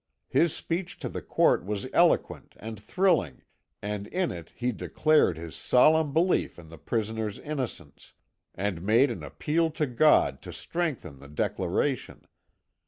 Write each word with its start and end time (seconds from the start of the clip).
His 0.29 0.51
speech 0.55 0.97
to 1.01 1.09
the 1.09 1.21
court 1.21 1.63
was 1.63 1.85
eloquent 1.93 2.55
and 2.59 2.79
thrilling, 2.79 3.43
and 3.83 4.07
in 4.07 4.31
it 4.31 4.51
he 4.55 4.71
declared 4.71 5.37
his 5.37 5.55
solemn 5.55 6.11
belief 6.11 6.57
in 6.57 6.69
the 6.69 6.79
prisoner's 6.79 7.37
innocence, 7.37 8.13
and 8.55 8.81
made 8.81 9.11
an 9.11 9.21
appeal 9.21 9.69
to 9.73 9.85
God 9.85 10.41
to 10.41 10.51
strengthen 10.51 11.19
the 11.19 11.27
declaration. 11.29 12.25